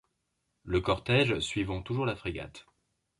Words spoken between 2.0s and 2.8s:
la frégate.